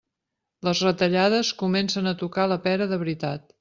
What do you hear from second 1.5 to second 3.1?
comencen a tocar la pera de